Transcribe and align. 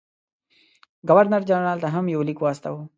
ګورنر 1.07 1.41
جنرال 1.49 1.77
ته 1.83 1.87
هم 1.95 2.05
یو 2.13 2.21
لیک 2.27 2.39
واستاوه. 2.41 2.83